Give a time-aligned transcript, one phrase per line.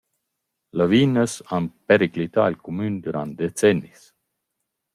[0.79, 4.01] Lavinas han periclità il cumün dürant decennis.